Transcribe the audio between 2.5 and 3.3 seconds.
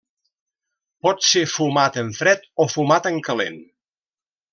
o fumat en